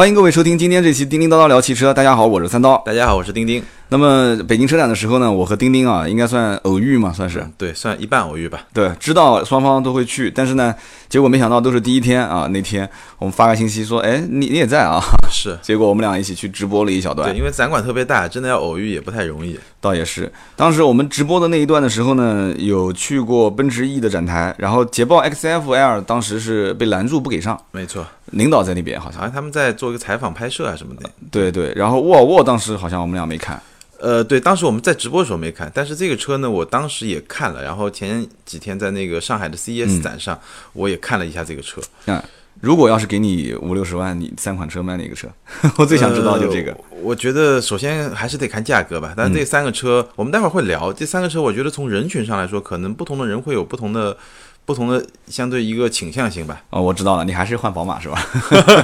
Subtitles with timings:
[0.00, 1.92] 欢迎各位收听今天这期叮叮叨叨聊汽车。
[1.92, 2.82] 大家好，我是三刀。
[2.86, 3.62] 大家好，我是丁丁。
[3.90, 8.60] 那么北京车展的时候呢，我和丁丁啊，应该算偶遇嘛，算是对，算一半偶遇吧。
[8.72, 10.72] 对，知道双方都会去，但是呢，
[11.08, 12.46] 结果没想到都是第一天啊。
[12.46, 15.00] 那天我们发个信息说，哎，你你也在啊？
[15.28, 15.58] 是。
[15.60, 17.28] 结果我们俩一起去直播了一小段。
[17.28, 19.58] 对，因为展馆特别大，真的要偶遇也不太容易。
[19.80, 27.60] 倒也是，当时我们直播的那一段的时候呢，有去过奔驰 E 的展台，然后捷豹 XF-L 当时是被拦住不给上。
[27.72, 29.20] 没错，领导在那边好像。
[29.20, 31.10] 好像他们在做一个采访拍摄啊什么的。
[31.32, 33.60] 对对，然后沃尔沃当时好像我们俩没看。
[34.00, 37.62] 呃，对，当时我们在直播的时候没看，但是这个车呢，我当时也看了。
[37.62, 40.40] 然后前几天在那个上海的 CES 展上，
[40.72, 41.82] 我也看了一下这个车。
[42.06, 42.22] 嗯，
[42.62, 45.28] 如果要是给你五六十万，你三款车买哪个车？
[45.76, 46.74] 我最想知道就这个。
[47.02, 49.12] 我觉得首先还是得看价格吧。
[49.14, 50.90] 但是这三个车，我们待会儿会聊。
[50.90, 54.16] 这三个车，我觉得从人群上来说，可能不同的人会有不同的、
[54.64, 56.62] 不同的相对一个倾向性吧。
[56.70, 58.18] 哦，我知道了，你还是换宝马是吧？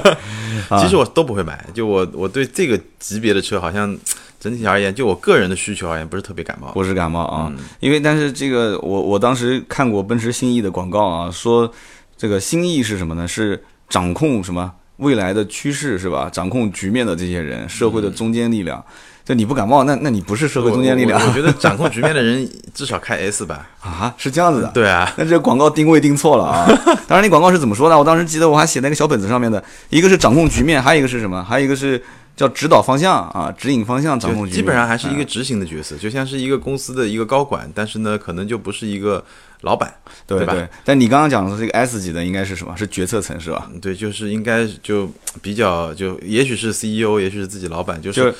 [0.79, 3.97] 其实我都不会买，就我我对这个级别的车好像。
[4.39, 6.71] 整体而言，就我个人的需求而言，不是特别感冒。
[6.71, 11.71] 不是感冒啊，因为但是这个我我当时看过奔驰新 E 的广告啊，说
[12.15, 13.27] 这个新 E 是什么呢？
[13.27, 16.29] 是掌控什么未来的趋势是吧？
[16.31, 18.83] 掌控局面的这些人，社会的中坚力量。
[19.25, 21.19] 就你不感冒，那那你不是社会中坚力量。
[21.19, 23.67] 我觉得 掌控局面的人至少开 S 吧。
[23.81, 24.69] 啊，是这样子的。
[24.69, 26.65] 对啊，那这广告定位定错了啊。
[27.07, 27.97] 当然，你广告是怎么说的？
[27.97, 31.43] 我当时记得我还写在那个小本子上面的，一个是掌控局面，还有一个是什么？
[31.43, 32.01] 还有一个是。
[32.37, 39.21] 叫指导方向啊，指引方向，掌控基本上还是一个执行的角色，就像是一个公司的一个高管，但是呢，可能就不是一个
[39.61, 39.91] 老板，
[40.27, 40.55] 对吧？
[40.85, 42.77] 但你刚刚讲的这个 S 级的应该是什么？
[42.77, 43.69] 是决策层是吧？
[43.81, 48.33] 对，就是应该就比较就，也许是 CEO，也许是自己老板，就是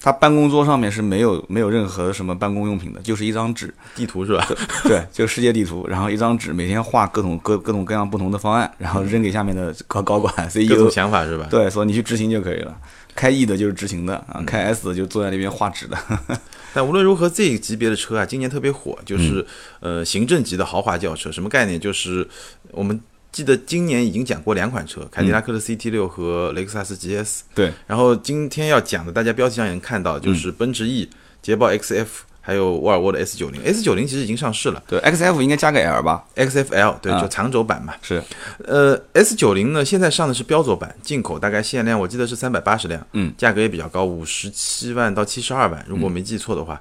[0.00, 4.46] 他办公桌上面是没有没有任何什么办公用品的，就是一张纸，地图是吧？
[4.84, 11.46] 对，就世界地图，然后一张纸，每天画各种各各种各样不同的方案，然后扔给下面的高高管 CEO， 各种想法是吧？
[11.50, 12.76] 对，说你去执行就可以了。
[13.14, 15.98] 开 E 的就是执行的啊，开 S 的就坐在那边画纸的。
[16.72, 19.44] 但无论如何，这个级别的车啊，今年特别火，就是
[19.80, 21.32] 呃行政级的豪华轿车。
[21.32, 21.80] 什么概念？
[21.80, 22.28] 就是
[22.70, 27.40] 我们记得今年已经讲过两款车，凯迪拉克的 CT 六和雷克萨斯 GS。
[27.54, 27.72] 对。
[27.86, 31.08] 然后今天要讲的，大家标题上也能看到，就是奔驰 E、
[31.42, 32.06] 捷豹 XF。
[32.40, 34.82] 还有沃尔沃的 S 九零，S 九零其实已经上市了。
[34.88, 37.92] 对，XF 应该加个 L 吧？XFL 对，就长轴版嘛。
[38.00, 38.22] 是，
[38.64, 46.80] 呃，S 九零呢，现在上的是标轴版，进口大概限量，我记得是三百八十辆，嗯，价格也比较高，五十七万到七十二万，如果我没记错的话。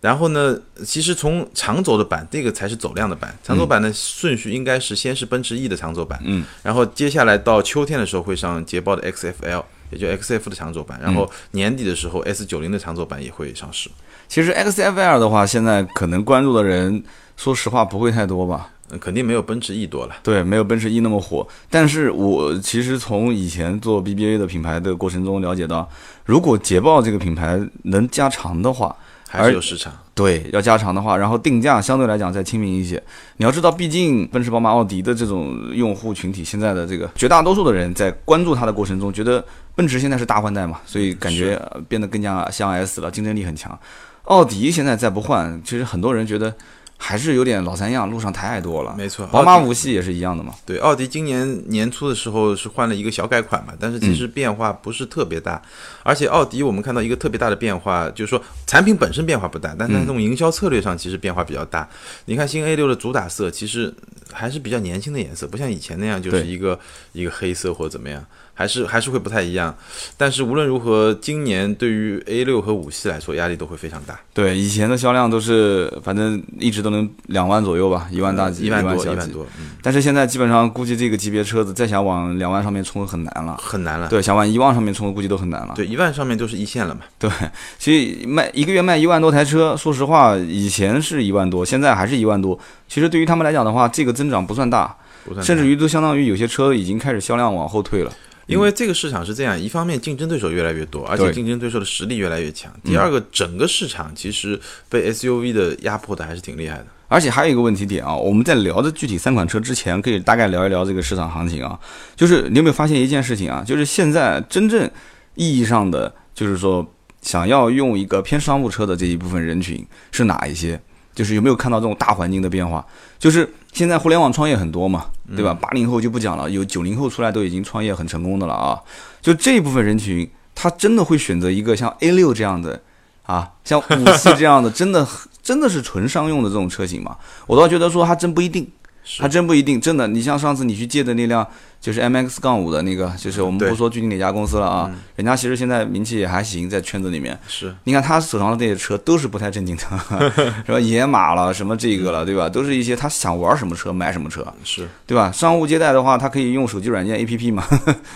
[0.00, 3.36] 然后呢，其实从长轴的版，这个才是走量的版。
[3.42, 13.90] 长轴版的顺序应该是先是奔驰 E 的长轴版，嗯，然后接下来到秋天的时候会上捷豹的 XFL，也就 XF 的长轴版，然后年底的时候 S90 的长轴版也会上市。
[14.28, 17.02] 其实 XFL 的话，现在可能关注的人，
[17.36, 18.70] 说实话不会太多吧？
[18.90, 20.14] 嗯，肯定没有奔驰 E 多了。
[20.22, 21.46] 对，没有奔驰 E 那么火。
[21.68, 25.88] 但是我其实从以前做 BBA 的品牌的过程中了解到，
[26.24, 28.94] 如果捷豹这个品牌能加长的话，
[29.28, 29.92] 还是有市场。
[30.14, 33.02] 对，要加长的话，然后定价相对来讲再亲民一些。
[33.36, 39.44] 你要知道，毕竟奔驰、宝马、奥迪的这种用户群体，现在的这个绝大多数的人在关注它的过程中，觉得
[39.74, 43.78] 奔驰现在是大换代嘛，所以感觉变得更加像 S 了，竞争力很强。
[44.24, 46.54] 奥迪现在再不换，其实很多人觉得
[46.98, 48.94] 还是有点老三样，路上太多了。
[48.96, 50.54] 没错，宝马五系也是一样的嘛。
[50.64, 55.60] 对，奥迪今年年初的时候是换了一个小改款嘛，但是其实变化不是特别大。
[56.02, 61.88] 而且奥迪我们看到一个特别大的变化，就是说产品本身变化不大，但是这种营销策略上其实变化比较大。
[62.24, 63.92] 你看新 A 六的主打色其实
[64.32, 66.78] 还是比较年轻的颜色，不像以前那样就是一个
[67.12, 68.24] 一个黑色或者怎么样。
[68.58, 69.76] 还是还是会不太一样，
[70.16, 74.18] 但是无论如何，今年对于 A 六和五系来说，压力都会非常大。
[74.32, 79.46] 对，以前的销量都是反正一直都能两万左右吧，一万大几，一万多，一万多。
[79.82, 84.08] 但是现在基本上估计这个级别车子再想往两万上面冲很难了，很难了。
[84.08, 85.74] 对，想往一万上面冲估计都很难了。
[85.76, 87.02] 对，一万上面就是一线了嘛。
[87.18, 87.30] 对，
[87.78, 92.58] 其实卖一个月卖一万多台车，说实话，以前是一万多，现在还是一万多。
[92.88, 94.96] 其实对于他们来讲的话，这个增长不算大，
[95.42, 98.10] 甚至于都相当于有些车已经开始销量往后退了。
[98.46, 102.72] 因为这个市场是这样，一方面竞争对手越来越多，而且竞争对手的实力越来越强。
[102.84, 106.86] 第二个，整个市场其实被 SUV 的压迫的还是挺厉害的。
[107.08, 111.78] 而且还有一个问题点啊，我们在聊的具体三款车之前，可以大概聊一聊这个市场行情啊。
[112.16, 113.62] 就是你有没有发现一件事情啊？
[113.66, 114.90] 就是现在真正
[115.34, 116.84] 意义上的，就是说
[117.22, 120.80] 想要用一个偏商务车的这一部分人群是哪一些？
[121.16, 122.86] 就是有没有看到这种大环境的变化？
[123.18, 125.52] 就是现在互联网创业很多嘛，对吧？
[125.52, 128.78] 八零后就不讲了，有九零后出来都已经创业很成功的了啊。
[129.22, 132.80] 就这一部分人群，他真的会选择一个像 A 六这样的
[133.24, 135.08] 啊，像五系这样的， 真的
[135.42, 137.16] 真的是纯商用的这种车型吗？
[137.46, 138.70] 我倒觉得说，还真不一定。
[139.20, 139.80] 还真不一定。
[139.80, 141.46] 真的，你像上次你去借的那辆，
[141.80, 147.38] 就是 M X 杠五的那个，就是我们不说具体哪家公司了啊，人家其实现在名气也还行，在圈子里面。
[147.46, 149.82] 是你看他手上的这些车都是不太正经的，
[150.66, 152.48] 什么野马了，什么这个了，对吧？
[152.48, 155.30] 都是一些他想玩什么车买什么车，是，对吧？
[155.30, 157.64] 商务接待的话，他可以用手机软件 A P P 嘛。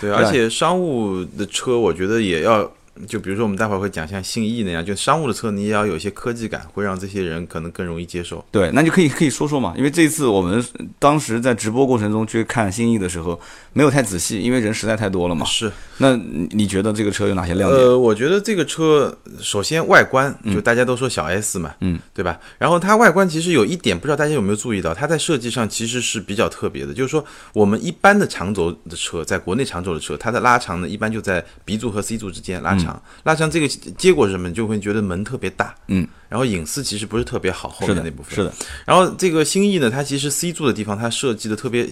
[0.01, 2.69] 对， 而且商务的车，我觉得也要。
[3.07, 8.43] 就比如说，我们待会儿会讲像信义那样，就商务的车，你也要有一些科技感，会让这些人可能更容易接受。
[8.51, 10.63] 对，那就可以可以说说嘛，因为这次我们
[10.99, 13.39] 当时在直播过程中去看新意的时候，
[13.73, 15.45] 没有太仔细，因为人实在太多了嘛。
[15.45, 16.15] 是，那
[16.51, 17.81] 你觉得这个车有哪些亮点？
[17.81, 22.39] 呃，我觉得这个车首先外观，就大家都说小 S 嘛，嗯，对吧？
[22.57, 27.23] 然后它外观其实有一点，不知道大家有没有注意到，它在设计上其实是比较特别的，就是说
[27.53, 32.90] 我们一般的长轴的车，在国内长轴的车，它的拉长呢，一般就在 B 柱和 C 柱之间拉长，
[33.23, 34.47] 拉长这个结果是什么？
[34.47, 38.53] 你就会觉得门特别大，嗯，然后隐私其实不是特别好，后面那部分是的，
[38.85, 41.87] 然后这个新意呢，它其实 C 柱的地方它设计的特别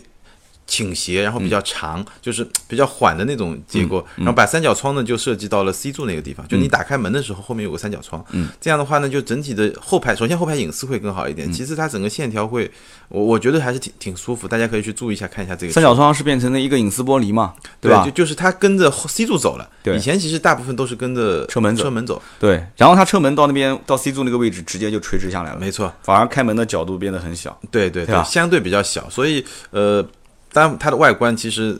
[0.69, 4.05] 倾斜，然后比较长，就是 比较缓的那种结构。
[4.15, 8.23] 然后把三角窗呢就设计到了 C 柱那个地方，就你打开门的时候后面有个三角窗。
[8.31, 12.71] 嗯，这样的话呢，就整体的后排，首先后排隐私会更好一点，其次它整个线条会，
[13.07, 18.11] 我我觉得还是挺挺舒服，大家可以去注意一下看一下这个三角窗是变成了一个隐私玻璃嘛，对吧就？
[18.11, 19.67] 就是它跟着后 C 柱走了。
[19.81, 25.91] 对以前其实大部分都是跟着车门走车门走，对，然后它车门到那边到 C 柱那个位置直接就垂直下来了，没错。
[26.03, 27.57] 反而开门的角度变得很小。
[27.71, 30.05] 对对对吧相对比较小，所以呃，
[30.51, 31.79] 当然它的外观其实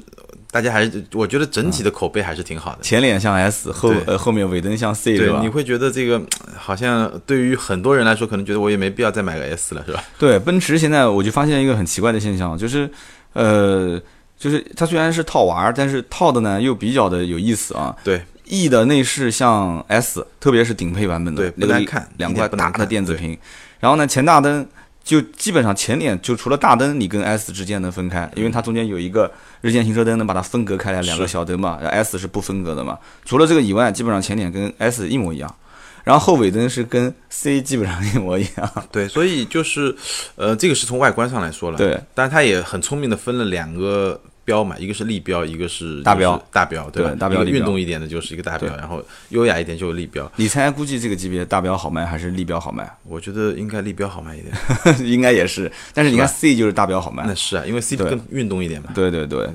[0.52, 2.80] 大家还是我觉得整体的口碑还是挺好的。
[2.82, 5.50] 前脸像 S，后呃后面尾灯像 C，是对，吧你？
[5.50, 10.04] 会觉得这个呃好像对于很多人来说，可能觉得我也没必要再买个 S 了，是吧？
[10.18, 12.90] 对，奔驰现在我就发现一个很奇怪的现象，就是
[13.34, 14.02] 呃，
[14.38, 17.96] 就是它虽然是套娃，但是套的呢又比较的有意思啊。
[18.04, 23.38] 对 E 的内饰像 S，特别是顶配版本的，对那个不难看两块大的电子屏。
[23.80, 24.68] 然后呢，前大灯
[25.10, 32.96] 就基本上前脸就除了大灯，你跟 S 之间能分开，因为它中间有一个日间行车灯能把它分隔开来，两个小灯嘛，S 是不分隔的嘛。
[33.26, 35.52] 除了这个以外，基本上前脸跟 S 一模一样。
[36.04, 39.96] 然后后尾灯是跟 C 基本上一模一样， 对，所以就是
[40.36, 41.78] 呃，这个是从外观上来说了。
[41.80, 44.22] 对，但是它也很聪明的分了两个。
[44.50, 47.14] 标嘛，一个是立标，一个是大标大标，对吧？
[47.20, 50.30] 大标运动一点的就是一个大标，然后优雅一点就是立标。
[50.38, 52.90] 你猜估计这个级别大标好卖还是立标好卖？
[53.04, 54.52] 我觉得应该立标好卖一点。
[55.08, 57.36] 应该也是，但是你看 C 就是大标好卖那。
[57.36, 58.90] 是啊，因为 C 更运动一点嘛。
[58.96, 59.54] 对对对对，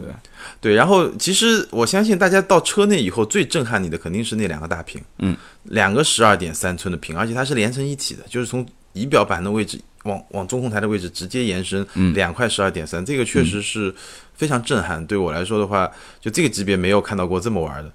[0.61, 8.65] 对，然后其实我相信大家到车内以后最震撼你的肯定是那两个大屏，嗯，两个十二点三寸的屏，而且它是连成一体的，就是从
[8.95, 13.95] 仪表板的位置往往中控台的位置直接延伸，嗯两块十二点三，这个确实是
[14.35, 15.05] 非常震撼。
[15.07, 17.93] 对我来说的话，就这个级别没有看到过这么玩的。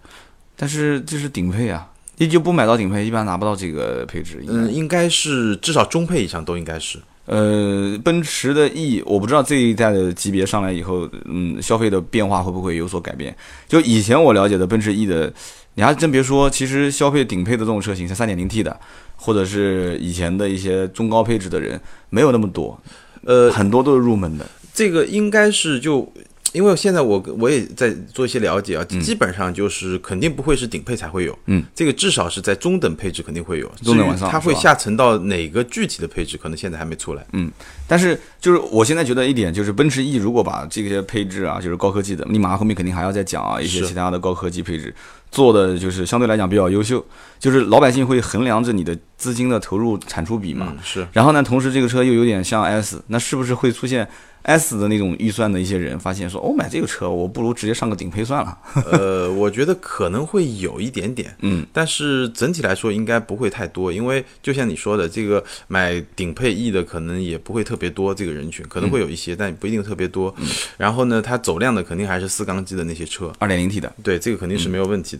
[0.56, 4.40] 但是这是顶配啊，你就不买到顶配，一般拿不到这个配置。
[4.42, 7.00] 应该嗯，应该是至少中配以上都应该是。
[7.25, 13.36] 呃，奔驰的 E，我不知道这一代的级别上来以后，嗯，消费的变化会不会有所改变？
[13.68, 15.31] 就以前我了解的奔驰 E 的，
[15.75, 18.80] 你还真别说，其实消费顶配的这种车型，像 3.0T 的，
[19.19, 21.80] 或者是以前的一些中高配置的人，
[22.10, 22.81] 没有那么多，
[23.25, 24.45] 呃，很多都是入门的。
[24.74, 26.12] 这个应该是就。
[26.51, 29.00] 因为现在我我也在做一些了解啊，嗯。
[29.00, 37.24] 基本上就是肯定不会是顶配才会有，嗯，这个至少是在中等配置肯定会有，中等往上它会下沉到哪个具体的配置，可能现在还没出来。
[37.33, 37.51] 嗯。
[37.88, 44.92] 但是就是我现在觉得一点就是奔驰 E 如果把这些配置啊，就是高科技的，你马上后面肯定还要再讲啊一些其他的高科技配置
[45.31, 47.04] 做的就是相对来讲比较优秀，
[47.38, 50.68] 就是老百姓会衡量着你的资金的投入产出比嘛。
[50.72, 54.08] 嗯，是然后呢，同时这个车又有点像 S，那是不是会出现
[54.44, 58.58] S 的那种预算的一些人发现说，哦，买这个车我不如直接上个顶配算了。
[58.89, 70.34] 呃，我觉得可能会有一点点，嗯，但是整体来说应该不会太多，因为就像你说的，这个买顶配 E 的可能也不会特别多，这个人群可能会有一些，但不一定特别多。
[70.77, 75.19] 然后呢，它走量的肯定还是四缸机的那些车，二点零 T 的，对，这个肯定是没有问题的。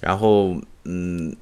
[0.00, 1.34] 然后，嗯，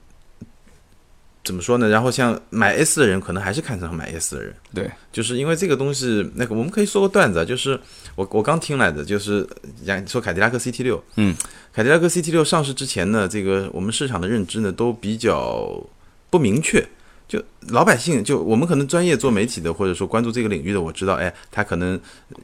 [1.45, 1.89] 怎么说呢？
[1.89, 7.79] 然后像买 S 的人，可能还是看上买 S 的人，对，就是因为这个东西，那个我们可以说个段子啊，就是
[8.17, 9.47] 我我刚听来的，就是
[9.85, 11.35] 讲说凯迪拉克 CT 六，嗯，
[11.73, 15.81] 凯迪拉克 CT 六上市之前呢，这个我们市场的认知呢都比较
[16.31, 16.85] 不明确。
[17.29, 21.99] 就老百姓，就我们可能专业做媒体的，或者说关注这个领域的，我知道，哎，他可能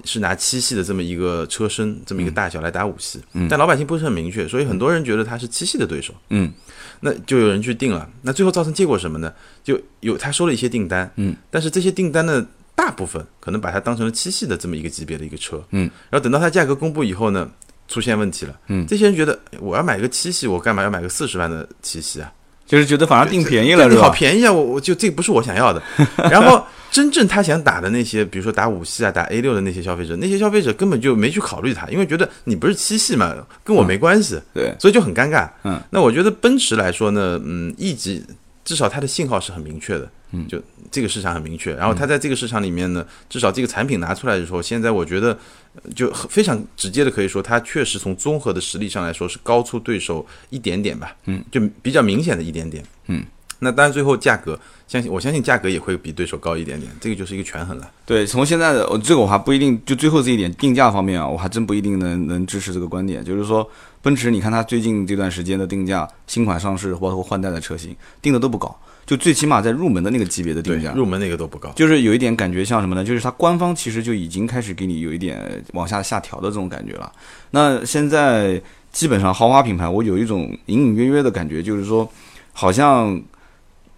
[0.04, 3.46] 是拿七系的这么一个车身，这么一个大小来打五系，嗯。
[3.48, 6.52] 但老百姓不是很明确，所以很多人觉得他是七系的对手，嗯，
[7.00, 9.32] 那就有人去定了，那最后造成结果什么呢？
[9.62, 17.48] 就有他收了一些订单，嗯，但是这些订单呢，大部分可能把它当成了七系的这么一个级别的一个车，嗯，然后等到它价格公布以后呢，
[17.86, 18.84] 出现问题了，嗯。
[18.88, 22.32] 这些人觉得我要买个七系，我干嘛要买个四十万的七系啊？
[22.72, 24.04] 就是觉得反而定便宜了，对是吧？
[24.04, 24.50] 好便宜啊！
[24.50, 25.82] 我我就这不是我想要的。
[26.30, 35.46] 然后真正他想打的那些，比如说打五系啊、打 A 六的那些消费者，那些消费者根本就没去考虑它，因为觉得你不是七系嘛，跟我没关系，对，所以就很尴尬。
[35.64, 38.24] 嗯，那我觉得奔驰来说呢，嗯，E 级
[38.64, 40.58] 至少它的信号是很明确的，嗯，就
[40.90, 41.74] 这个市场很明确。
[41.74, 45.36] 然后它在这个市场里面呢，至少这个产品拿出来的时候，现在我觉得呃
[45.94, 53.24] 就非常直接的可以说，它确实从综合的实力上来说是高出对手一点点吧，嗯，就比较明显的一点点，嗯。
[53.64, 57.88] 那当然，最后价格，相信我相信价格也会比对手高一点点，这个就是一个权衡了。
[58.04, 63.24] 对，从现在的我这个我还不一定，就最后这一点定价方面啊，我还真不一定能能支持这个观点。
[63.24, 63.64] 就是说，
[64.02, 68.76] 奔驰，你看它最近这段时间的定价，新款上市包括换代的车型定的都不高，
[69.12, 71.70] 就最起码在入门的那个级别的定价，，入门那个都不高。
[71.76, 73.04] 就是有一点感觉像什么呢？
[73.04, 77.12] 就是它官方其实就已经开始给你有一点往下下调的这种感觉了。
[77.50, 78.58] 那现在
[78.90, 82.10] 基本上豪华品牌，我有一种隐隐约约的感觉，就是说
[82.54, 83.20] 好像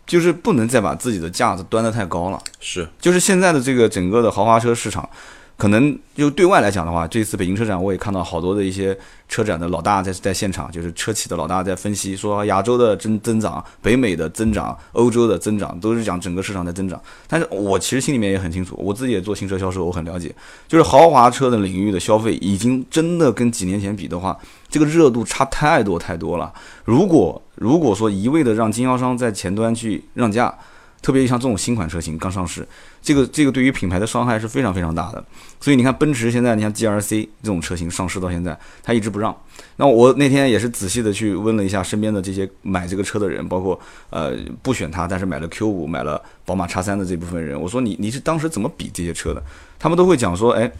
[0.04, 2.42] 就是不能再把自己的架子端得太高了。
[2.58, 5.08] 是，就是现在的这个整个的豪华车市场，
[5.56, 8.96] 可能就对外来讲的话，这次北京车展我也看到好多的一些
[9.28, 17.00] 车展的老大在在现场，就是车企的老大在分析说亚洲的增增长、北美的增长、欧洲的增长，都是讲整个市场在增长。
[17.28, 20.34] 但是我其实心里面也很清楚，我自己也做新车销售，我很了解，
[20.66, 24.36] 就是豪华车的领域的消费已经真的跟几年前比的话，
[24.68, 26.52] 这个热度差太多太多了。
[26.84, 30.52] 如果如果说一味的让经销商在前端去让价，
[31.00, 32.66] 特别像这种新款车型刚上市，
[33.04, 35.22] 这个这个对于品牌的伤害是非常非常大的。
[35.60, 39.36] 所以你看，奔驰现在你像 GRC 这种车型上市到现在，它一直不让。
[39.76, 43.78] 那我那天也是仔细的去问了一下身边的这些买这个车的人，包括
[44.10, 44.32] 呃
[44.62, 49.42] 不选它，但是买了 Q 五、买了宝马 X 三的这部分人，我说你你是当时怎么比这些车的？
[49.78, 50.70] 他们都会讲说，哎，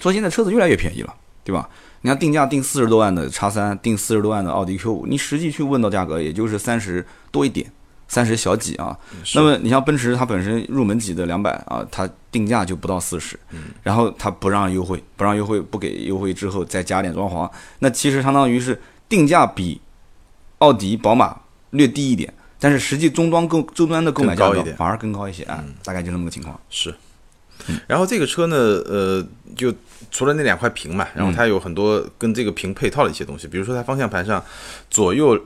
[0.00, 1.68] 说现在车子越来越便宜了，对吧？
[2.02, 7.70] 你看定价定四十多万的 X 三，定四十多万的奥迪 Q 五，你实际去问到价格，也就是三十多一点。
[8.06, 8.96] 三十小几啊，
[9.34, 13.38] 那么你像奔驰，它本身入门级的两百啊，它定价就不到四十，
[13.82, 19.80] 然后它不让优惠，不让优惠，不给优惠之后再加点装潢，那其实相当于是定价比
[20.58, 21.36] 奥迪、宝马
[21.70, 26.58] 略低一点，但是实际终端购终端的购买价格反而更高一些啊，大概就那么个情况。
[26.70, 26.94] 是，
[27.86, 29.74] 然后这个车呢，呃，就
[30.10, 34.42] 除了那两块屏嘛，然后它有很多跟这个屏配套的一些东西，比如说它方向盘上
[34.90, 35.40] 左右呃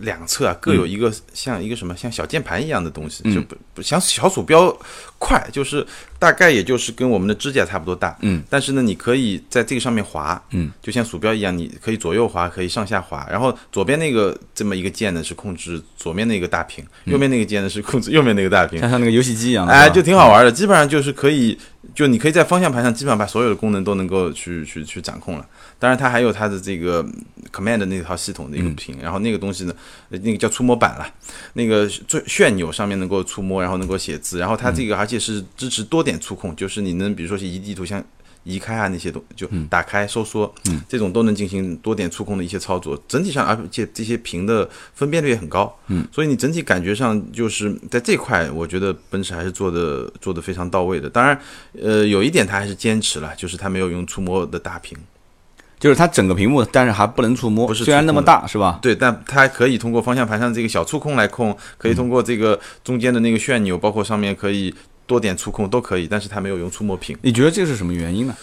[0.00, 4.76] 两侧啊各有一个像一个什么像小键盘一样的东西，就不不像小鼠标
[5.18, 5.86] 快，就是
[6.18, 20.52] 大概也就是跟我们的指甲差不多大，嗯，但是呢，你可以在这个上面滑，嗯，就像鼠标一样，你可以左右滑，可以上下滑，然后左边那个这么一个键呢是控制左面那个大屏，右面那个键呢是控制右面那个大屏，像像那个游戏机一样的，哎，就挺好玩的。
[20.52, 21.58] 基本上就是可以，
[21.94, 25.46] 就你可以在方向盘上基本上把所有的功能都能够去去去掌控了。
[25.78, 27.02] 当然，它还有它的这个
[27.52, 29.74] command 那套系统的一个屏，然后那个东西呢，
[30.10, 31.14] 呃那个叫触摸板了，
[31.54, 38.04] 那个最旋钮上面能够触摸，然后能够写字，然后它这个而且是支持多点触控，就是你能比如说是一地图像。
[38.44, 40.52] 移开啊，那些东就打开、收缩，
[40.88, 43.00] 这种都能进行多点触控的一些操作。
[43.06, 51.08] 整体上，而且这些屏的分辨率也很高，嗯，所以你整体感觉上就是在这块，我觉得奔驰还是做的做的非常到位的。
[51.10, 51.38] 当然，
[51.80, 54.96] 呃，有一点它还是坚持了，就是它没有用触摸的大屏，
[55.78, 58.78] 就是它整个屏幕，但是还不能触摸，不是虽然那么大，是吧？
[58.82, 64.74] 对，但它可以通过方向盘上这个小触控来控，可以通过这个中间的那个旋钮，包括上面可以
[65.10, 67.18] 多点触控都可以，但是它没有用触摸屏。
[67.22, 68.36] 你觉得这是什么原因呢？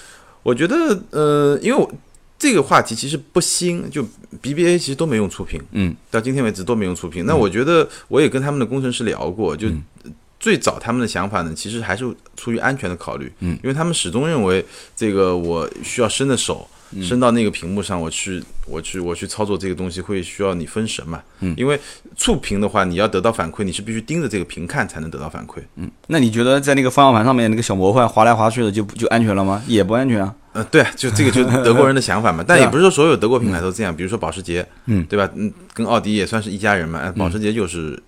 [0.44, 0.76] 我觉得，
[1.12, 1.90] 呃，因为我
[2.38, 4.04] 这个话题其实不新，就
[4.42, 7.26] BBA 其实都没用触屏，嗯，到今天为止都没用触屏。
[7.26, 9.70] 那我觉得我也跟他们的工程师聊过，就
[10.42, 12.04] 最早他们的想法呢，其实还是
[12.36, 16.70] 出于安全的考虑，嗯，因为他们始终认为这个我需要伸的手。
[16.92, 21.22] 嗯伸到那个屏幕上，我去，我去，我去操作这个东西，会需要你分神嘛？
[21.42, 21.80] 嗯，因为
[22.16, 25.60] 触屏的话，你要得到反馈，你是必须盯着这个屏看才能得到反馈。
[25.76, 29.62] 嗯，那你觉得在那个方向盘上面那个小模块滑来滑去的就就安全了吗？
[29.68, 30.34] 也不安全啊。
[30.54, 35.30] 呃，对啊，就这个就德国人的想法嘛， 但也不是说所有德国品牌都这样，比如说保时捷，嗯，对吧？
[35.36, 38.02] 嗯，跟奥迪也算是一家人嘛，呃保时捷就是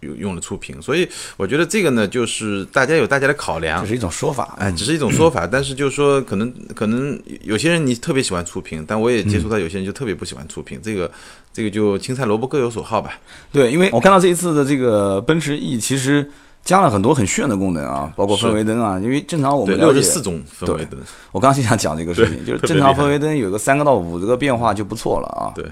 [0.00, 4.54] 有用了触屏，所以我觉得这个呢，就是大家有大家的考量只，是一种说法。
[4.58, 11.10] 哎，只是一种说法，但是就是说，可能可能有些人你特别喜欢触屏，但我也接触到有些人就特别不喜欢触屏，这个
[11.52, 13.18] 这个就青菜萝卜各有所好吧。
[13.50, 16.30] 对，因为我看到这一次的这个奔驰 E，其实
[16.64, 19.00] 加了很多很炫的功能啊，包括氛围灯啊。
[19.00, 21.00] 因为正常我，们六十四种氛围灯，
[21.32, 25.50] 我刚刚就想讲这个事情，就是正常氛围灯有个三个到五个变化就不错了啊。
[25.56, 25.64] 对，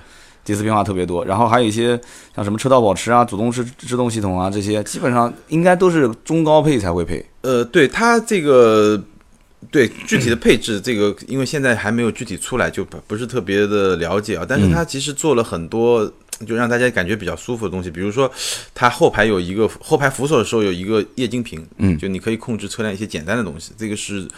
[0.47, 2.01] 这次变化特别多，然后还有一些
[2.35, 7.23] 像什么车道保持啊、主动式制动系统啊这些，基本上应该都是中高配才会配。
[7.43, 8.99] 呃，对它这个。
[9.69, 14.47] 对具体的配置，这个因为现在还没有具体出来，就不不是特别的了解啊。
[14.49, 16.09] 但是它其实做了很多
[16.47, 18.31] 就让大家感觉比较舒服的东西，比如说
[18.75, 24.29] 它后排有一个后排扶手的时候有一个液晶屏，嗯就你可以控制车辆一些简单的东西，这个是。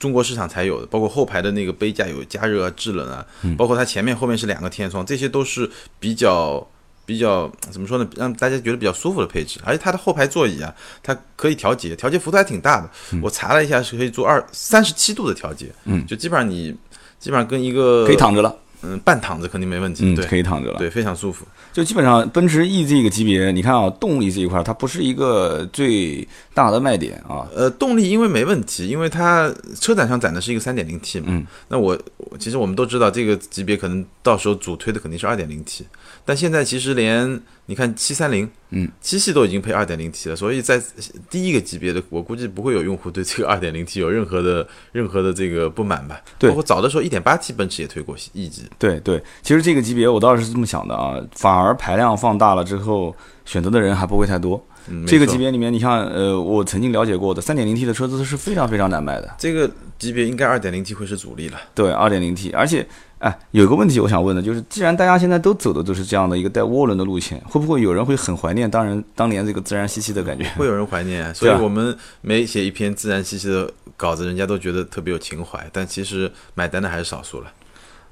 [0.00, 3.24] 中国市场才有的，包括后排的那个杯架有加热啊、制冷啊，
[3.56, 6.66] 包括它前面、后面是两个天窗，这些都是比较
[7.04, 9.60] 比较怎么说呢，让大家觉得比较舒服的配置。
[9.62, 12.90] 而且它的后排座椅啊，它可以调节，调节幅度还挺大的。
[13.22, 16.74] 我查了一下，是可以做二三十七度的调节，嗯就基本上你
[17.18, 20.78] 基本上跟一个可以躺着了，嗯半躺着肯定没问题，嗯，对可以躺着了。
[20.78, 21.46] 对，非常舒服。
[21.72, 27.46] 就基本上奔驰 E 这个级别，你看啊，动力这一块它不是一个最大的卖点啊。
[27.54, 31.26] 呃，动力因为没问题，因为它车展上展的是一个 3.0T 嘛。
[31.28, 31.46] 嗯。
[31.68, 35.82] 那我我其实我们都知道，这个级别可能到时候主推的肯定是 2.0T，
[36.30, 40.80] 但现在其实连你看七三零嗯，七系都已经配二点零 T 了，所以在
[41.28, 46.20] 第一个级别的，我估计不会有用户对这个二点零 T 有任何的任何的这个不满吧。
[46.38, 48.62] 对包括早的时候一点八 T 奔驰也推过一级。
[48.78, 53.12] 对对，其实这个级别我倒是这么想的啊，反而排量放大了之后，
[53.44, 54.64] 选择的人还不会太多。
[54.88, 59.34] 嗯，这个级别里面，你像，呃，我曾经了解过的三点零 T 的车子是非常非常难卖的。
[59.36, 59.68] 这个
[59.98, 61.60] 级别应该二点零 T 会是主力了。
[61.74, 62.86] 对二点零 T，而且，
[63.20, 70.48] 哎，有个问题我想问的就是，既然大家现在都走的都是这样的一个带涡轮的路线，会不会有人会很怀念当然当年这个自然吸气的感觉？
[70.56, 77.52] 会有人怀念啊，所以我们每写一篇自然吸气的稿子，人家都觉得特别有情怀，但其实买单的还是少数了。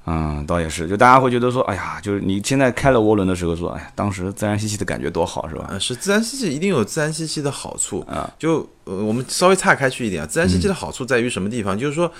[0.05, 5.65] 嗯，倒也是，就大家会觉得说，哎呀，就是你现在开了涡轮的时候说，哎呀，当时自然吸气的感觉多好，是吧？
[5.71, 8.01] 呃，是自然吸气一定有自然吸气的好处。
[8.01, 11.75] 啊，就呃，我们稍微岔开去一点啊，自然吸气的好处在于什么地方？
[11.75, 12.11] 就是说。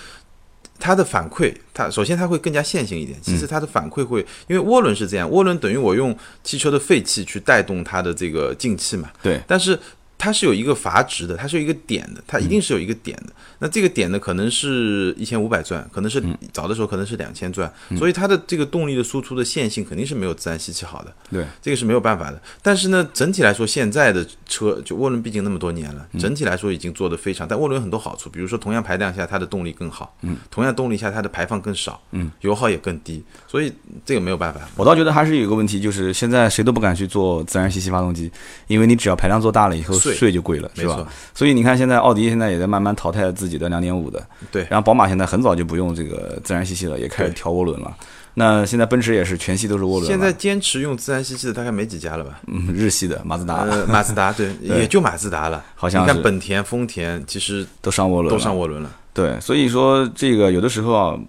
[0.80, 9.78] 它的反馈，它首先它会更加线性一点，其次它的反馈会，因为涡轮是这样，涡轮等于我用汽车的废气去带动它的这个进气嘛，对，但是
[10.20, 13.34] 它是有一个阀值的，它是有一个点的，它一定是有一个点的。
[13.58, 16.22] 那这个点呢，可能是一千五百转，可能是
[16.52, 22.42] 早的时候可能是两千转，所以它的这个动力的输出的线性肯定是没有自然吸气好的，对，这个是没有办法的。
[22.62, 27.48] 但是呢，整体来说，现在的车就涡轮毕竟那么多年了，整体来说已经做得非常。
[27.48, 33.72] 但涡轮有很多好处，比如说同样排量下它的动力更好，嗯，同样动力下它的排放更少，嗯，油耗也更低，所以
[34.06, 34.62] 这个没有办法。
[34.76, 38.30] 我倒觉得还是有一个问题，就是现在谁都不敢去做自然吸气发动机，
[38.68, 47.96] 因为你只要排量做大了以后，税税就贵了，是吧？，所以你看，现在奥迪现在也在慢慢淘汰自己的2.5的，对然后宝马现在很早就不用这个自然吸气了，也开始调涡轮了。
[48.36, 52.40] 那现在奔驰也是全系都是涡轮，现在坚持用自然吸气的大概没几家了吧？
[52.48, 55.64] 嗯，日系的马自达呃，马自达对， 对也就马自达了。
[55.76, 58.90] 好像是你看本田、丰田其实都上涡轮，都上涡轮了。
[59.14, 61.20] 对，所以说这个有的时候啊，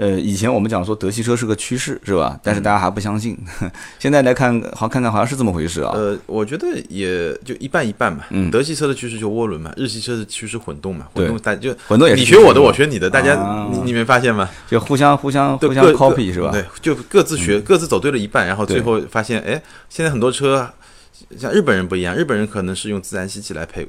[0.00, 2.40] 呃，以前我们讲说德系车是个趋势，是吧？
[2.42, 3.36] 但是大家还不相信，
[4.00, 5.92] 现在来看，好看看好像是这么回事啊。
[5.94, 8.24] 呃，我觉得也就一半一半嘛。
[8.30, 11.06] 嗯德系车的趋势就涡轮嘛，日系车的趋势混动嘛。
[11.12, 14.48] 混动大就混动也是你学我的，我学你的，大家啊你你没发现吗？
[14.70, 16.48] 就互相互相互相 copy 是吧？
[16.50, 20.66] 嗯对，就各自学，各自走对了一半，然后最后发现，哎，现在很多车
[21.36, 23.86] 像日本人不一样，日本人可能是用自然吸气来配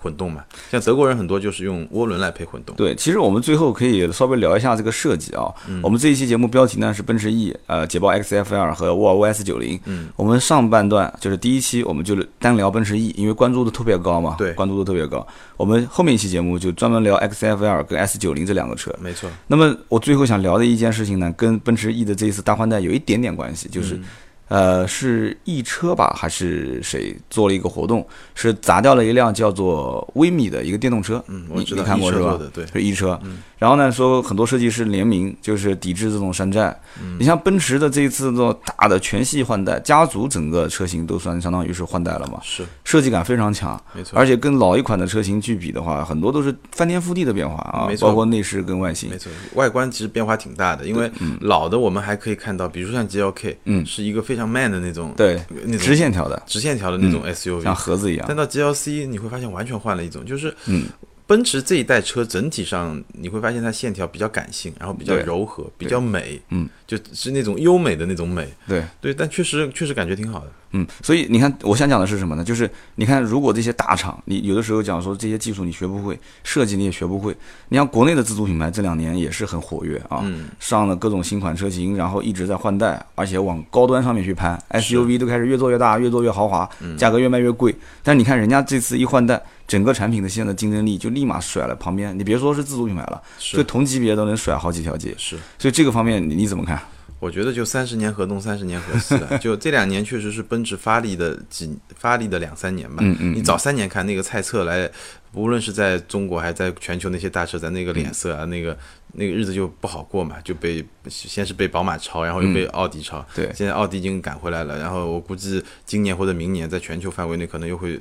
[0.00, 2.74] 混动嘛，像德国人很多就是用涡轮来配混动。
[2.76, 5.52] 对，其实我们最后可以稍微聊一下这个设计啊。
[5.68, 9.78] 嗯我们这一期节目标题呢是奔驰 E、呃捷豹 XFL 和沃尔沃 S 九零。
[9.84, 15.26] 嗯，我们上半段就是第一期，我们就单聊奔驰 E，因为关注度特别高嘛，对关注度特别高。
[15.56, 18.94] 我们后面一期节目就专门聊 XFL 跟 S 九零这两个车。
[19.00, 19.28] 没错。
[19.46, 23.94] 那么我最后想聊的一件事情呢，跟奔驰 E 的这一次大换代有一点点关系，就是。
[23.94, 24.04] 嗯
[24.48, 31.22] 呃，是易车吧，还是谁做了一个活动，是砸掉了一辆叫做威米的一个电动车？
[31.28, 33.18] 嗯，我你知道你看过是吧对，是易车。
[33.22, 36.74] 嗯然后呢，说很多设计师联名，就是抵制这种山寨。
[37.02, 37.16] 嗯。
[37.18, 42.64] 你像奔驰的这一次这种大的全系换代，家族整个车型都算相当于是换代了嘛，是。
[42.84, 43.78] 设计感非常强。
[43.92, 48.08] 没错，而且跟老一款的车型去比的话，很多都是翻天覆地的变化啊没，错。
[48.08, 49.10] 包括内饰跟外形。
[49.10, 49.18] 没。
[49.18, 53.84] 错，外观其实变化挺大的，因为老的我们还可以看到，比如说像 GLK，嗯。
[53.84, 58.24] 是一个非常 man 的那种，对，那种直线条的，直线条的那种 SUV，、像盒子一样。
[58.26, 58.38] 但。
[58.38, 60.84] 到 GLC 你会发现完全换了一种，就是嗯，
[61.28, 72.44] 奔驰这一代车整体上你会发现它线条比较感性，然后比较柔和，比较美，嗯，就是那种优美的那种美，对，对，但确实确实感觉挺好的，嗯，所以你看，我想讲的是什么呢？
[72.44, 77.34] 就是你看，如果这些大厂，你有的时候讲说这些技术你学不会，设计你也学不会。
[77.70, 87.74] 你像国内的自主品牌这两年也是很活跃啊，嗯，上了各种新款车型，然后一直在换代，而且往高端上面去攀，SUV 都开始越做越大，越做越豪华，嗯价格越卖越贵。
[88.02, 95.14] 但是你看人家这次一换代，整个产品的现在的竞争力就立马甩了旁边，你别说是自主品牌了，就是同级别都能甩好几条街。
[95.16, 95.38] 是。
[95.58, 96.78] 所以这个方面你你怎么看？
[97.20, 99.36] 我觉得就三十年河东，三十年河西了。
[99.38, 102.98] 就这两年确实是奔驰发力的几发力的两三年吧。
[103.00, 104.88] 嗯嗯你早三年看那个蔡澈来，
[105.32, 108.78] 无论是在中国还是在全球那些大车展，那个脸色啊，那个
[109.14, 113.24] 那个日子就不好过嘛，就被先是被宝马超，然后又被奥迪超。
[113.34, 118.00] 对现在奥迪已经赶回来了，然后我估计今年或者明年在全球范围内可能又会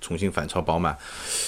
[0.00, 0.96] 重新反超宝马。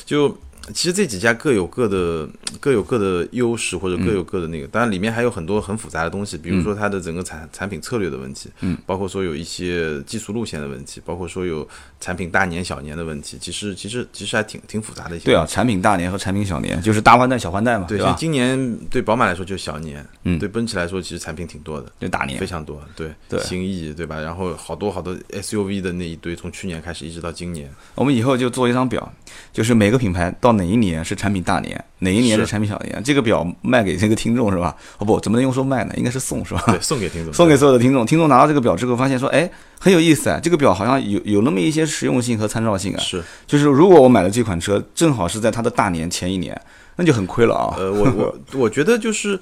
[0.05, 0.37] 就
[0.75, 2.29] 其实这几家各有各的
[2.61, 11.67] 各有各的优势，或者各有各的那个，当然里面还有很多很复杂的东西，比如说它的整个产产品策略的问题，嗯，包括说有一些技术路线的问题，包括说有
[12.01, 15.25] 产品大年小年的问题，其实其实其实还挺挺复杂的一些。
[15.25, 17.99] 对啊，产品大年和产品小年就是大换代小换代嘛，对？
[18.17, 24.21] 今年对宝马来说就是小年，嗯对奔驰来说其实产品挺多的，就大年非，常多，对，对新 E 对吧？
[24.21, 29.13] 然后好多好多 SUV 的那一堆，从去年开始一直到今年，我们以后就做一张表，
[29.53, 34.77] 就是每个品牌到哪一年是产品大年，哪一年是是产品小年，这个表卖给这个听众是吧？
[34.99, 35.95] 哦不，怎么能用说卖呢？
[35.97, 36.63] 应该是送是吧？
[36.67, 43.01] 对，送给听众，送给所有的听众，听众拿到这个表之后，发现说，哎，很有意思啊，这个表好像有有那么一些实用性和参照性啊。
[43.01, 46.61] 是，就是如果我买了这款车正好是在它的大年前一年，
[46.97, 47.75] 那就很亏了啊。
[47.79, 49.41] 呃，我我我觉得就是。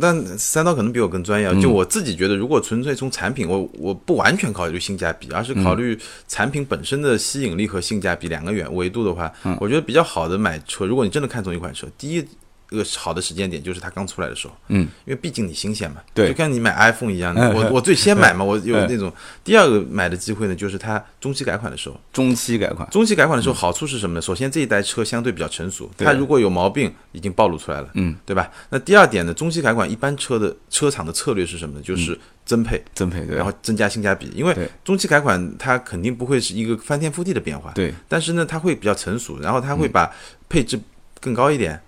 [0.00, 12.24] 但三刀可能比我更专业啊，就我自己觉得，如果纯粹从产品，我我不完全考虑性价比，而是考虑产品本身的吸引力和性价比两个远维度的话，我觉得比较好的买车，如果你真的看中一款车，第一
[12.70, 16.28] 个好的时间点就是它刚出来的时候，嗯，因为毕竟你新鲜嘛，对。
[16.28, 19.12] 就跟你买 iPhone 一样，我我最先买嘛，我有那种
[19.44, 24.20] 第二个买的机会呢，就是它中期改款的时候，中期改款，中期改款的时候好处是什么呢？
[24.22, 28.50] 首先这一代车相对比较成熟，它如果有毛病已经暴露出来了，嗯，对吧？
[28.70, 31.82] 那第二点呢，中期改款一般车的车厂的策略是什么呢？
[31.84, 37.92] 就是增配，增配对，然后增加性价比，因为中期改款它肯定不会是一个翻天覆地的变化，对。
[38.08, 40.10] 但是呢，它会比较成熟，然后它会把
[40.48, 40.80] 配置
[41.20, 41.80] 更高一点，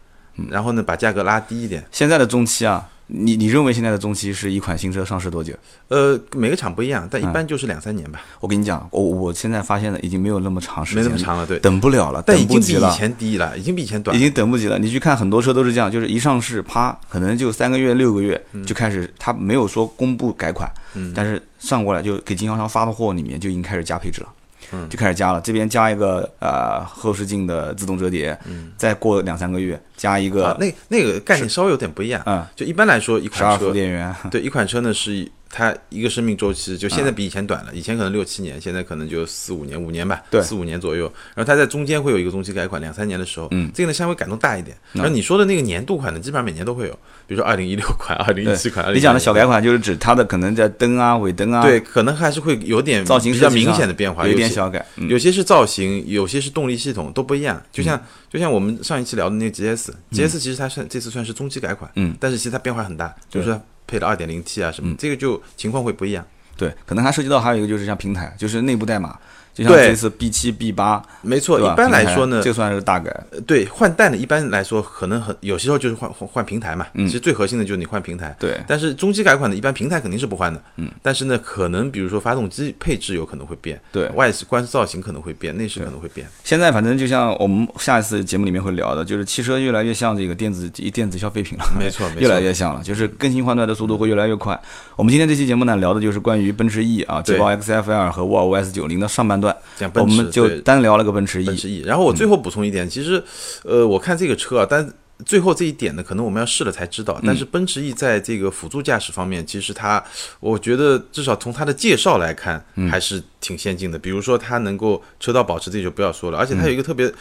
[0.50, 1.84] 然后呢把价格拉低一点。
[1.90, 5.54] 现在的中期啊，你你认为现在的中期是一款新车上市多久？
[5.88, 11.58] 呃，每个厂不一样，嗯但一般就是两三年吧，我跟你讲，我我现在发现了，已经没有那么长时间没间，那么长了，对。
[11.60, 12.90] 等不了了，但已经比以。
[12.90, 14.18] 前低了，已经比以前短了。
[14.18, 24.28] 已经等不及了，你去看很多车都是这样，就是一上市，啪，可能就三个月、六个月就开始，他没有说公布改款，嗯但是上过来就给经销商发的货里面就已经开始加配置了，
[24.72, 28.38] 嗯就开始加了，这边加一个呃后视镜的自动折叠，
[28.76, 32.22] 再过两三个月加一啊个，那那个概念稍微有点不一样。
[32.26, 40.42] 嗯，就一般来说，一十二款车伏电源，对，一款车呢是以它一个生命周期，就现在比以前短了，以前可能六七年，现在可能就四五年、五年吧，对。
[40.42, 41.04] 四五年左右。
[41.34, 44.76] 然后它在中间会有一个中期改款，两三年的时候，嗯，这个呢稍微改动大一点。
[44.92, 46.92] 然后你说的那个年度款呢，基本上每年都会有，
[47.26, 48.94] 比如说二零一六款、二零一七款。
[48.94, 55.08] 你讲的小改款就是指它的可能在灯啊、尾灯啊，对，可能还是会有点造型比较明显的变化，有点小改，嗯。
[55.08, 57.62] 有些是造型，有些是动力系统都不一样。
[57.72, 57.98] 就像、
[58.30, 66.24] 就像我们上一期聊的那个 GS，GS、其实它算这次算是中期改款，嗯，但是其实它变化很大，就是说配了二点零 T 啊什么，这个就情况会不一样。
[66.56, 69.18] 对，可能还涉及到还有一个就是像平台，就是内部代码，
[69.58, 76.86] 就像对这次 B 七、B 八，没错，一般来说呢，这算是大改，呃对换代呢，一般来说可能很有些时候就是换换换平台嘛。
[76.94, 78.34] 嗯其实最核心的就是你换平台。
[78.38, 80.62] 对，但是中期改款的，一般平台肯定是不换的。
[80.76, 80.88] 嗯。
[81.02, 86.26] 但是呢，可能比如说发动机配置有可能会变，对外饰观造型可能会变，内饰可能会变。
[86.44, 92.20] 现在反正就像我们下一次节目里面会聊的，就是汽车越来越像这个电子电子消费品了，没错，没错。
[92.22, 94.58] 越来越像了，就是更新换代的速度会越来越快。
[94.96, 101.46] 我们今天这期节目呢，聊的就是关于奔驰 E 啊、捷豹 XFL 和沃尔沃 S 九零的上半段，讲奔驰，我们就单聊了个奔驰 E。
[101.46, 101.82] 奔驰 E。
[101.86, 103.22] 然后我最后补充一点，其实，
[103.64, 104.92] 呃，我看这个车啊，但
[105.24, 107.20] 最后这一点呢，可能我们要试了才知道。
[107.26, 110.02] 但是奔驰 E 在这个辅助驾驶方面，其实它，
[110.40, 113.98] 我觉得至少从它的介绍来看，还是挺先进的。
[113.98, 117.12] 比如说它能够车道保持，这就不要说了，而且它有一个特别，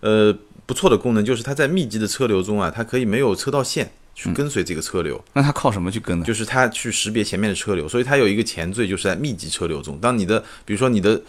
[0.00, 3.90] 呃，不错的功能，就是它在密集的车流中啊，它可以没有车道线。
[4.18, 6.24] 去跟随这个车流，那它靠什么去跟呢？
[6.24, 11.20] 就是它去识别前面的车流，所以它有一个前缀，就是在密集车流中，当你的，比如说你的。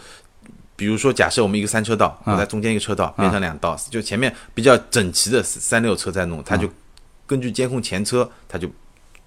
[0.78, 6.70] 比如说，假设我们一个三车道，我在中间一个车道，变成两道，就前面比较整齐的三六车在弄，它就
[7.26, 8.70] 根据监控前车，它就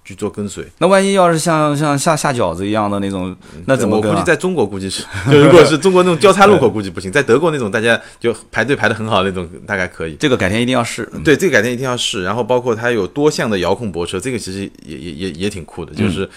[0.03, 0.65] 去做跟随。
[0.79, 3.35] 那万一要是像像下下饺子一样的那种，
[3.65, 4.01] 那怎么啊？
[4.03, 10.15] 我估计在中国估计是， 就如果是中国那种交叉路口估计不行，在德国那种大家就排队排的很好的那种，大概可以。
[10.15, 11.07] 这个改天一定要试。
[11.23, 12.23] 对，这个改天一定要试。
[12.23, 15.93] 然后包括它有多项的遥控泊车，这个其实也也也也挺酷的。
[15.93, 16.29] 就是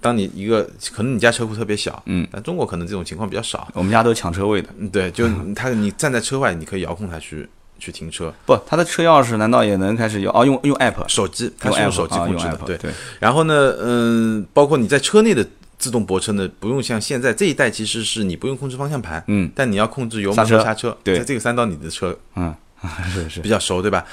[0.00, 3.68] 当你一个可能你家车库特别小，嗯，但中国可能这种情况比较少。
[3.74, 7.48] 我们家都抢车位的，嗯，对，就它你站在车外，你可以遥控它去
[7.82, 8.32] 去停车。
[8.46, 10.32] 不，他的车钥匙难道也能开始用？
[10.32, 12.78] 哦，用用 app，手机，它用是用手机控制的对。
[12.78, 15.44] 对，然后呢，嗯，包括你在车内的
[15.78, 20.96] 自动泊车呢，不用像现在这一代，其实是你不用控制方向盘，嗯，但你要控制油门和刹车。
[21.02, 22.54] 对在这个三刀你的车嗯，
[23.12, 24.04] 是是比较熟，对吧？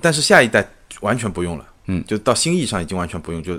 [0.00, 0.64] 但是下一代
[1.00, 1.64] 完全不用了。
[1.86, 3.58] 嗯，就到新 E 上已经完全不用，就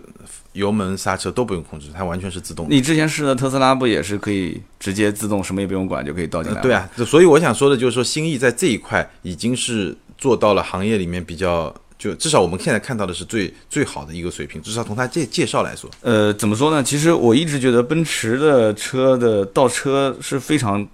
[0.53, 2.75] 油门刹车都不用控制，它完全是自动的。
[2.75, 6.61] 你之前试的特斯拉不也是可以直接自动什么也不用管就可以倒进来？
[6.61, 15.89] 对啊，所以我想说的就是说，新意在这一块已经是做到了行业里面比较，就至少我们现在看到的是最最好的一个水平，至少从它介介绍来说。
[16.01, 16.83] 呃，怎么说呢？
[16.83, 20.85] 其实我一直觉得奔驰的车的倒车是非常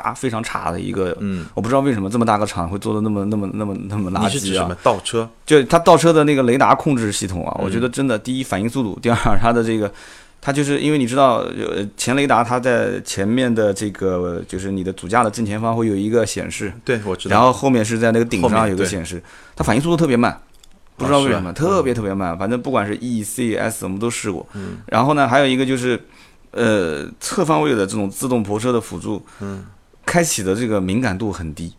[0.00, 1.16] 渣、非常差的一个。
[1.20, 4.76] 嗯，我不知道为什么这么大个厂会做的那么、那么、那么、那么垃圾啊你是指什么？
[4.82, 5.28] 倒车？
[5.44, 9.92] 就它倒车的那个雷达控制系统啊，我觉得嗯真的第一反应速度，第二它的这个。
[10.44, 17.32] 它就是因为你知道，呃，前雷达它在前面的这个，就是你的主驾的正前方会有一个显示，对，我知道。
[17.36, 19.22] 然后后面是在那个顶上有个显示，
[19.54, 20.36] 它反应速度特别慢，
[20.96, 22.36] 不知道为什么、啊特别特别慢。
[22.36, 24.44] 反正不管是 E、C、S，我们都试过。
[24.54, 26.02] 嗯然后呢，还有一个就是，
[26.50, 29.64] 呃，侧方位的这种自动泊车的辅助，嗯，
[30.04, 31.72] 开启的这个敏感度很低，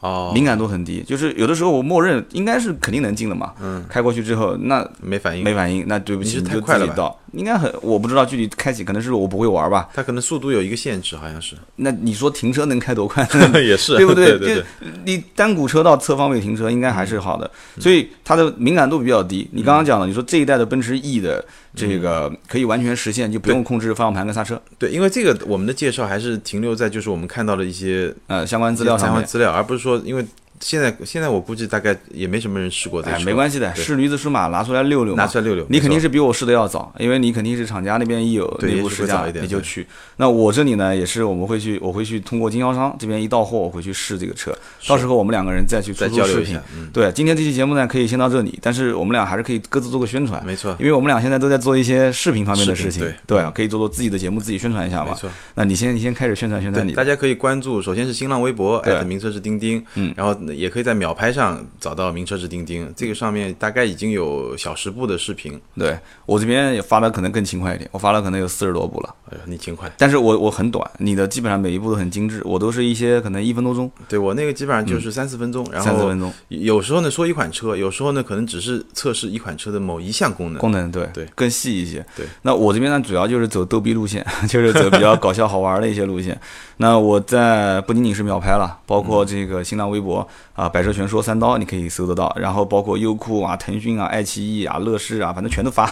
[0.00, 1.02] 哦，敏感度很低。
[1.06, 7.16] 就是有的时候我默认应该是肯定能进的嘛，嗯，开过去之后那没反应，没反应，那对不起，你就太快了吧自己倒。
[7.32, 9.88] 应该很，我不知道具体开启，可能是我不会玩吧。
[9.94, 11.54] 它可能速度有一个限制，好像是。
[11.76, 13.24] 那你说停车能开多快？
[13.62, 14.32] 也是，对不对？
[14.32, 14.64] 就对，
[15.04, 19.48] 你单股车道侧方位停车应该还是好的，嗯所以它的敏感度比较低。
[19.52, 28.98] 你刚刚讲了，你说这一代的奔驰 E 的这个可以完全实现，就不用控制方向盘跟刹车，对，因为这个我们的介绍还是停留在就是我们看到的一些呃，相关资料。
[28.98, 30.26] 相关资料，而不是说因为
[30.60, 35.14] 现在现在我估计大概也没什么人试过这个哎，没关系的，对是驴子是马，拿出来溜溜。
[35.16, 35.66] 拿出来溜溜。
[35.68, 39.86] 你肯定是比我试的要早，因为你肯定是厂家那边一有内部试驾你就去。
[40.16, 55.12] 那我这里呢，也是我们会去，我会去通过经销商这边一到货，我会去试这个车，到时候我们两个人再去出再出视频交流一下。，嗯，对，今天这期节目呢，可以先到这里，但是我们俩还是可以各自做个宣传，没错，因为我们俩现在都在做一些视频方面的事情，对啊，可以做做自己的节目，自己宣传一下嘛。
[55.12, 55.30] 没错。
[55.54, 69.90] 那你先，你先开始宣传宣传，你大家可以关注，首先是新浪微博对名车是钉钉，嗯然后也可以在秒拍上找到名车志钉钉，这个上面大概已经有小十部的视频，对我这边也发的可能更勤快一点，我发了可能有四十多部了，哎呀，你勤快。
[69.98, 80.58] 但是我我很短，你的基本上每一部都很精致，我都是一些可能一分多钟、对我那个基本上就是三四分钟，然后嗯三四分钟有时候呢说一款车，有时候呢可能只是测试一款车的某一项功能。
[80.60, 82.04] 功能，对对更细一些。
[82.16, 86.38] 对，那我这边呢主要就是走逗逼路线， 就是走比较搞笑好玩的一些路线。
[86.78, 95.86] 那我在不仅仅是秒拍了，包括这个新浪微博啊，百车全说三刀你可以搜得到，然后包括优酷啊、腾讯啊、爱奇艺啊、乐视啊，反正全都发。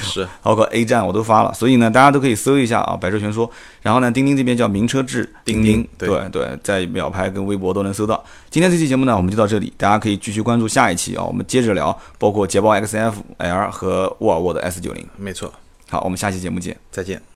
[0.00, 3.50] 是， 包括 A 站我都发了，所以呢，大家都可以搜一下啊，百车全说。
[3.80, 8.22] 然后呢，钉钉这边叫名车志钉钉钉对对对，在秒拍跟微博都能搜到。
[8.50, 15.06] 今天这期节目呢，我们就到这里，大家可以继续关注下一期啊，我们接着聊，包括捷豹 XF L 和沃尔沃的 S 九零。
[15.16, 15.52] 没错。
[15.88, 16.76] 好，我们下期节目见。
[16.90, 17.22] 再见。